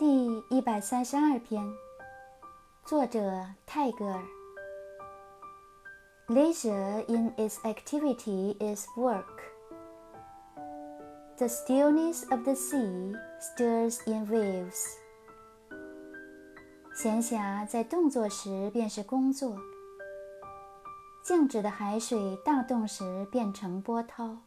[0.00, 1.62] 第一百三十二篇，
[2.86, 3.20] 作者
[3.66, 4.22] 泰戈尔。
[6.26, 9.26] Leisure in its activity is work.
[11.36, 14.86] The stillness of the sea stirs in waves.
[16.94, 19.54] 闲暇在动作时便是工作，
[21.22, 24.38] 静止的海水大动时变成波涛。